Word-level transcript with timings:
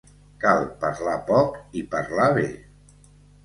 Cal 0.45 0.63
parlar 0.83 1.19
poc 1.29 1.61
i 1.83 1.87
parlar 1.95 2.29
bé. 2.41 2.51